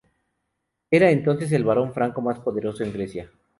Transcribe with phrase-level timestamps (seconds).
[0.89, 3.29] Era entonces el barón franco más poderoso en Grecia.